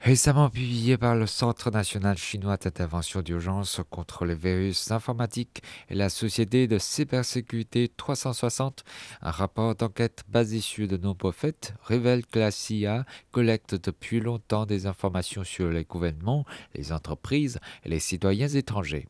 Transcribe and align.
Récemment 0.00 0.48
publié 0.48 0.96
par 0.96 1.16
le 1.16 1.26
Centre 1.26 1.72
national 1.72 2.16
chinois 2.16 2.56
d'intervention 2.56 3.20
d'urgence 3.20 3.80
contre 3.90 4.24
les 4.24 4.36
virus 4.36 4.92
informatiques 4.92 5.60
et 5.88 5.96
la 5.96 6.08
société 6.08 6.68
de 6.68 6.78
cybersécurité 6.78 7.88
360, 7.96 8.84
un 9.22 9.30
rapport 9.32 9.74
d'enquête 9.74 10.22
basé 10.28 10.60
sur 10.60 10.86
de 10.86 10.96
nombreux 10.96 11.32
faits 11.32 11.74
révèle 11.82 12.24
que 12.24 12.38
la 12.38 12.52
CIA 12.52 13.04
collecte 13.32 13.74
depuis 13.74 14.20
longtemps 14.20 14.66
des 14.66 14.86
informations 14.86 15.42
sur 15.42 15.68
les 15.68 15.84
gouvernements, 15.84 16.44
les 16.74 16.92
entreprises 16.92 17.58
et 17.84 17.88
les 17.88 18.00
citoyens 18.00 18.48
étrangers. 18.48 19.08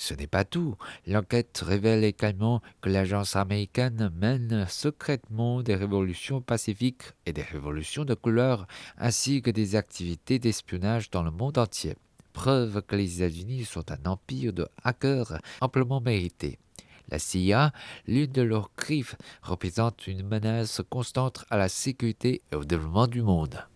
Ce 0.00 0.14
n'est 0.14 0.28
pas 0.28 0.44
tout. 0.44 0.76
L'enquête 1.08 1.60
révèle 1.66 2.04
également 2.04 2.62
que 2.80 2.88
l'agence 2.88 3.34
américaine 3.34 4.12
mène 4.14 4.64
secrètement 4.68 5.60
des 5.60 5.74
révolutions 5.74 6.40
pacifiques 6.40 7.02
et 7.26 7.32
des 7.32 7.42
révolutions 7.42 8.04
de 8.04 8.14
couleur, 8.14 8.68
ainsi 8.96 9.42
que 9.42 9.50
des 9.50 9.74
activités 9.74 10.38
d'espionnage 10.38 11.10
dans 11.10 11.24
le 11.24 11.32
monde 11.32 11.58
entier. 11.58 11.96
Preuve 12.32 12.80
que 12.82 12.94
les 12.94 13.16
États-Unis 13.16 13.64
sont 13.64 13.90
un 13.90 14.08
empire 14.08 14.52
de 14.52 14.68
hackers 14.84 15.40
amplement 15.60 16.00
mérité. 16.00 16.60
La 17.08 17.18
CIA, 17.18 17.72
l'une 18.06 18.30
de 18.30 18.42
leurs 18.42 18.70
griffes, 18.76 19.16
représente 19.42 20.06
une 20.06 20.22
menace 20.22 20.80
constante 20.88 21.44
à 21.50 21.56
la 21.56 21.68
sécurité 21.68 22.40
et 22.52 22.54
au 22.54 22.64
développement 22.64 23.08
du 23.08 23.22
monde. 23.22 23.66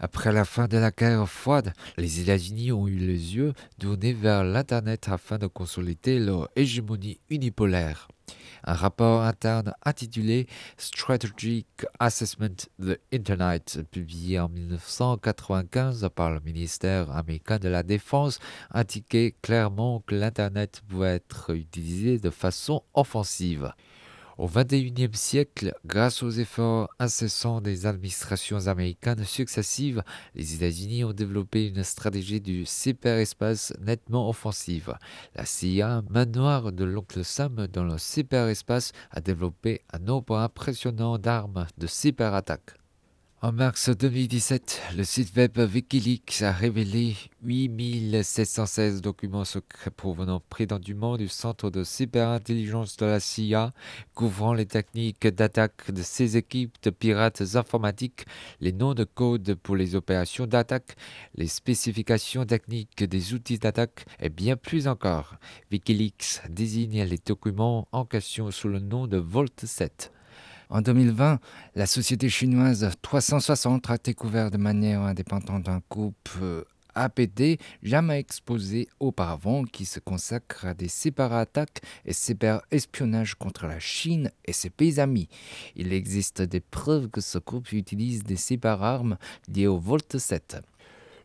Après 0.00 0.32
la 0.32 0.44
fin 0.44 0.68
de 0.68 0.78
la 0.78 0.90
guerre 0.90 1.28
froide, 1.28 1.72
les 1.96 2.20
États-Unis 2.20 2.70
ont 2.72 2.86
eu 2.86 2.98
les 2.98 3.34
yeux 3.34 3.52
tournés 3.80 4.12
vers 4.12 4.44
l'Internet 4.44 5.08
afin 5.10 5.38
de 5.38 5.46
consolider 5.46 6.20
leur 6.20 6.48
hégémonie 6.54 7.20
unipolaire. 7.30 8.08
Un 8.64 8.74
rapport 8.74 9.22
interne 9.22 9.72
intitulé 9.84 10.46
Strategic 10.76 11.66
Assessment 11.98 12.68
the 12.80 12.98
Internet, 13.12 13.80
publié 13.90 14.38
en 14.38 14.48
1995 14.48 16.08
par 16.14 16.30
le 16.30 16.40
ministère 16.40 17.10
américain 17.10 17.58
de 17.58 17.68
la 17.68 17.82
Défense, 17.82 18.38
indiquait 18.70 19.34
clairement 19.42 20.02
que 20.06 20.14
l'Internet 20.14 20.82
pouvait 20.88 21.16
être 21.16 21.54
utilisé 21.54 22.18
de 22.18 22.30
façon 22.30 22.82
offensive. 22.94 23.72
Au 24.38 24.46
XXIe 24.46 25.10
siècle, 25.14 25.74
grâce 25.84 26.22
aux 26.22 26.30
efforts 26.30 26.88
incessants 27.00 27.60
des 27.60 27.86
administrations 27.86 28.68
américaines 28.68 29.24
successives, 29.24 30.04
les 30.36 30.54
États-Unis 30.54 31.02
ont 31.02 31.12
développé 31.12 31.66
une 31.66 31.82
stratégie 31.82 32.40
du 32.40 32.64
cyberespace 32.64 33.74
nettement 33.80 34.28
offensive. 34.28 34.94
La 35.34 35.44
CIA, 35.44 36.02
main 36.08 36.24
noire 36.24 36.70
de 36.70 36.84
l'oncle 36.84 37.24
Sam 37.24 37.66
dans 37.66 37.82
le 37.82 37.98
cyberespace, 37.98 38.92
a 39.10 39.20
développé 39.20 39.82
un 39.92 39.98
nombre 39.98 40.38
impressionnant 40.38 41.18
d'armes 41.18 41.66
de 41.76 41.88
cyberattaques. 41.88 42.77
En 43.40 43.52
mars 43.52 43.88
2017, 43.88 44.82
le 44.96 45.04
site 45.04 45.36
web 45.36 45.56
Wikileaks 45.58 46.42
a 46.42 46.50
révélé 46.50 47.14
8716 47.44 49.00
documents 49.00 49.44
secrets 49.44 49.92
provenant 49.92 50.42
prétendument 50.50 51.16
du 51.16 51.28
centre 51.28 51.70
de 51.70 51.84
cyberintelligence 51.84 52.96
de 52.96 53.06
la 53.06 53.20
CIA, 53.20 53.70
couvrant 54.12 54.54
les 54.54 54.66
techniques 54.66 55.28
d'attaque 55.28 55.92
de 55.92 56.02
ces 56.02 56.36
équipes 56.36 56.74
de 56.82 56.90
pirates 56.90 57.54
informatiques, 57.54 58.26
les 58.60 58.72
noms 58.72 58.94
de 58.94 59.04
code 59.04 59.54
pour 59.54 59.76
les 59.76 59.94
opérations 59.94 60.48
d'attaque, 60.48 60.96
les 61.36 61.46
spécifications 61.46 62.44
techniques 62.44 63.04
des 63.04 63.34
outils 63.34 63.60
d'attaque 63.60 64.04
et 64.18 64.30
bien 64.30 64.56
plus 64.56 64.88
encore. 64.88 65.36
Wikileaks 65.70 66.42
désigne 66.50 67.04
les 67.04 67.20
documents 67.24 67.86
en 67.92 68.04
question 68.04 68.50
sous 68.50 68.68
le 68.68 68.80
nom 68.80 69.06
de 69.06 69.16
Volt 69.16 69.64
7. 69.64 70.10
En 70.70 70.82
2020, 70.82 71.40
la 71.76 71.86
société 71.86 72.28
chinoise 72.28 72.90
360 73.00 73.88
a 73.90 73.96
découvert 73.96 74.50
de 74.50 74.58
manière 74.58 75.00
indépendante 75.00 75.66
un 75.66 75.80
groupe 75.88 76.28
euh, 76.42 76.64
APD 76.94 77.58
jamais 77.82 78.18
exposé 78.18 78.88
auparavant 79.00 79.64
qui 79.64 79.86
se 79.86 79.98
consacre 79.98 80.66
à 80.66 80.74
des 80.74 80.88
cyberattaques 80.88 81.80
et 82.04 82.12
cyberespionnage 82.12 83.36
contre 83.36 83.66
la 83.66 83.80
Chine 83.80 84.30
et 84.44 84.52
ses 84.52 84.68
pays 84.68 85.00
amis. 85.00 85.28
Il 85.74 85.94
existe 85.94 86.42
des 86.42 86.60
preuves 86.60 87.08
que 87.08 87.22
ce 87.22 87.38
groupe 87.38 87.72
utilise 87.72 88.22
des 88.22 88.36
cyberarmes 88.36 89.16
liées 89.48 89.68
au 89.68 89.78
Volt 89.78 90.18
7. 90.18 90.58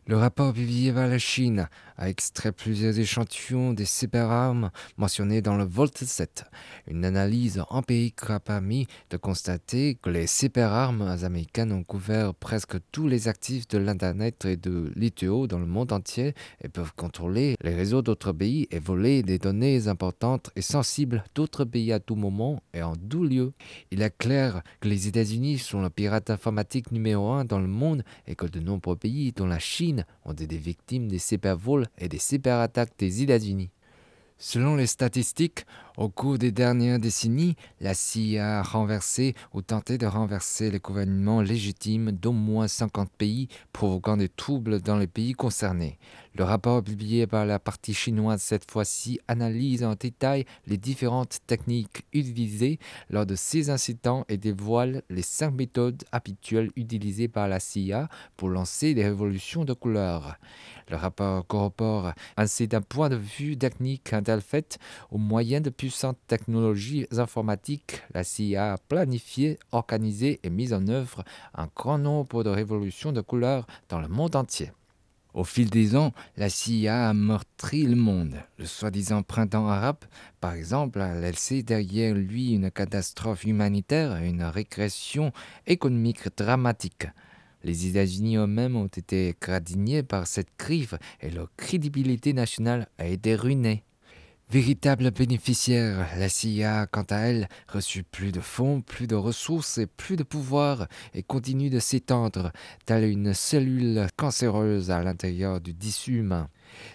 Le 0.06 0.18
rapport 0.18 0.52
publié 0.52 0.92
par 0.92 1.06
la 1.06 1.16
Chine 1.16 1.66
a 1.96 2.10
extrait 2.10 2.52
plusieurs 2.52 2.98
échantillons 2.98 3.72
des 3.72 3.86
cyberarmes 3.86 4.70
mentionnés 4.98 5.40
dans 5.40 5.56
le 5.56 5.64
Volt 5.64 5.96
7. 5.96 6.44
Une 6.88 7.06
analyse 7.06 7.62
empirique 7.70 8.28
a 8.28 8.38
permis 8.38 8.86
de 9.08 9.16
constater 9.16 9.96
que 10.02 10.10
les 10.10 10.26
cyberarmes 10.26 11.16
américaines 11.22 11.72
ont 11.72 11.84
couvert 11.84 12.34
presque 12.34 12.76
tous 12.92 13.08
les 13.08 13.28
actifs 13.28 13.66
de 13.68 13.78
l'Internet 13.78 14.44
et 14.44 14.56
de 14.56 14.92
l'ITO 14.94 15.46
dans 15.46 15.58
le 15.58 15.64
monde 15.64 15.92
entier 15.92 16.34
et 16.62 16.68
peuvent 16.68 16.92
contrôler 16.94 17.56
les 17.62 17.74
réseaux 17.74 18.02
d'autres 18.02 18.32
pays 18.32 18.68
et 18.70 18.80
voler 18.80 19.22
des 19.22 19.38
données 19.38 19.88
importantes 19.88 20.50
et 20.54 20.62
sensibles 20.62 21.24
d'autres 21.34 21.64
pays 21.64 21.92
à 21.92 22.00
tout 22.00 22.16
moment 22.16 22.60
et 22.74 22.82
en 22.82 22.94
tout 22.94 23.24
lieu. 23.24 23.54
Il 23.90 24.02
est 24.02 24.16
clair 24.18 24.62
que 24.80 24.88
les 24.88 25.08
États-Unis 25.08 25.58
sont 25.58 25.80
le 25.80 25.88
pirate 25.88 26.28
informatique 26.28 26.92
numéro 26.92 27.30
un 27.30 27.46
dans 27.46 27.60
le 27.60 27.68
monde 27.68 28.02
et 28.26 28.34
que 28.34 28.46
de 28.46 28.60
nombreux 28.60 28.96
pays, 28.96 29.32
dont 29.32 29.46
la 29.46 29.58
Chine, 29.58 29.93
ont 30.24 30.32
été 30.32 30.56
victimes 30.56 31.08
des 31.08 31.18
cybervols 31.18 31.86
et 31.98 32.08
des 32.08 32.18
cyberattaques 32.18 32.98
des 32.98 33.22
États-Unis. 33.22 33.70
Selon 34.38 34.76
les 34.76 34.86
statistiques, 34.86 35.64
au 35.96 36.08
cours 36.08 36.38
des 36.38 36.50
dernières 36.50 36.98
décennies, 36.98 37.54
la 37.80 37.94
CIA 37.94 38.58
a 38.58 38.62
renversé 38.62 39.34
ou 39.52 39.62
tenté 39.62 39.96
de 39.96 40.06
renverser 40.06 40.70
les 40.70 40.80
gouvernements 40.80 41.40
légitimes 41.40 42.10
d'au 42.10 42.32
moins 42.32 42.66
50 42.66 43.10
pays, 43.12 43.48
provoquant 43.72 44.16
des 44.16 44.28
troubles 44.28 44.80
dans 44.80 44.96
les 44.96 45.06
pays 45.06 45.34
concernés. 45.34 45.98
Le 46.36 46.42
rapport 46.42 46.82
publié 46.82 47.28
par 47.28 47.46
la 47.46 47.60
partie 47.60 47.94
chinoise 47.94 48.42
cette 48.42 48.68
fois-ci 48.68 49.20
analyse 49.28 49.84
en 49.84 49.94
détail 49.94 50.46
les 50.66 50.78
différentes 50.78 51.38
techniques 51.46 52.04
utilisées 52.12 52.80
lors 53.08 53.24
de 53.24 53.36
ces 53.36 53.70
incidents 53.70 54.24
et 54.28 54.36
dévoile 54.36 55.02
les 55.10 55.22
cinq 55.22 55.52
méthodes 55.52 56.02
habituelles 56.10 56.72
utilisées 56.74 57.28
par 57.28 57.46
la 57.46 57.60
CIA 57.60 58.08
pour 58.36 58.48
lancer 58.48 58.94
des 58.94 59.04
révolutions 59.04 59.64
de 59.64 59.74
couleur. 59.74 60.36
Le 60.90 60.96
rapport 60.96 61.46
corrobore 61.46 62.12
ainsi 62.36 62.66
d'un 62.66 62.82
point 62.82 63.08
de 63.08 63.16
vue 63.16 63.56
technique 63.56 64.12
un 64.12 64.24
tel 64.24 64.40
fait 64.40 64.78
au 65.12 65.18
moyen 65.18 65.60
de 65.60 65.70
puissantes 65.84 66.16
technologies 66.28 67.06
informatiques, 67.12 68.00
la 68.14 68.24
CIA 68.24 68.72
a 68.72 68.78
planifié, 68.78 69.58
organisé 69.70 70.40
et 70.42 70.48
mis 70.48 70.72
en 70.72 70.88
œuvre 70.88 71.24
un 71.52 71.68
grand 71.76 71.98
nombre 71.98 72.42
de 72.42 72.48
révolutions 72.48 73.12
de 73.12 73.20
couleur 73.20 73.66
dans 73.90 74.00
le 74.00 74.08
monde 74.08 74.34
entier. 74.34 74.72
Au 75.34 75.44
fil 75.44 75.68
des 75.68 75.94
ans, 75.94 76.14
la 76.38 76.48
CIA 76.48 77.10
a 77.10 77.12
meurtri 77.12 77.82
le 77.82 77.96
monde. 77.96 78.36
Le 78.56 78.64
soi-disant 78.64 79.22
printemps 79.22 79.68
arabe, 79.68 80.06
par 80.40 80.54
exemple, 80.54 81.02
a 81.02 81.20
laissé 81.20 81.62
derrière 81.62 82.14
lui 82.14 82.52
une 82.52 82.70
catastrophe 82.70 83.44
humanitaire 83.44 84.16
et 84.22 84.30
une 84.30 84.44
régression 84.44 85.32
économique 85.66 86.34
dramatique. 86.34 87.08
Les 87.62 87.88
États-Unis 87.88 88.36
eux-mêmes 88.36 88.76
ont 88.76 88.86
été 88.86 89.36
gradignés 89.38 90.02
par 90.02 90.26
cette 90.26 90.56
crise 90.56 90.96
et 91.20 91.28
leur 91.28 91.50
crédibilité 91.58 92.32
nationale 92.32 92.88
a 92.96 93.06
été 93.06 93.34
ruinée. 93.34 93.84
Véritable 94.50 95.10
bénéficiaire, 95.10 96.06
la 96.16 96.28
CIA, 96.28 96.86
quant 96.86 97.06
à 97.10 97.16
elle, 97.16 97.48
reçut 97.66 98.02
plus 98.02 98.30
de 98.30 98.40
fonds, 98.40 98.82
plus 98.82 99.06
de 99.06 99.16
ressources 99.16 99.78
et 99.78 99.86
plus 99.86 100.16
de 100.16 100.22
pouvoir 100.22 100.86
et 101.14 101.22
continue 101.22 101.70
de 101.70 101.80
s'étendre, 101.80 102.52
telle 102.84 103.04
une 103.04 103.32
cellule 103.32 104.06
cancéreuse 104.16 104.90
à 104.90 105.02
l'intérieur 105.02 105.60
du 105.60 105.74
tissu 105.74 106.18
humain. 106.18 106.48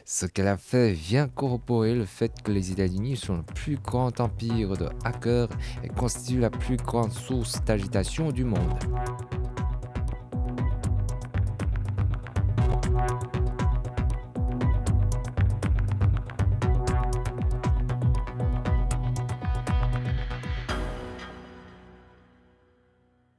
Ce 0.05 0.25
qu'elle 0.25 0.47
a 0.47 0.57
fait 0.57 0.93
vient 0.93 1.27
corroborer 1.27 1.95
le 1.95 2.05
fait 2.05 2.31
que 2.43 2.51
les 2.51 2.71
États-Unis 2.71 3.17
sont 3.17 3.37
le 3.37 3.43
plus 3.43 3.77
grand 3.77 4.19
empire 4.19 4.77
de 4.77 4.87
hackers 5.03 5.49
et 5.83 5.89
constituent 5.89 6.39
la 6.39 6.51
plus 6.51 6.77
grande 6.77 7.11
source 7.11 7.63
d'agitation 7.65 8.31
du 8.31 8.43
monde. 8.43 8.77